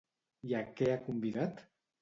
I 0.51 0.55
a 0.61 0.63
què 0.81 0.89
ha 0.95 0.99
convidat? 1.05 1.67